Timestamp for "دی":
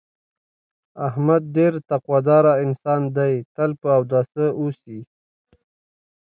3.17-3.33